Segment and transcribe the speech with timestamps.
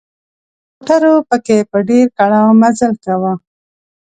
[0.77, 3.33] موټرو پکې په ډېر کړاو مزل کاوه.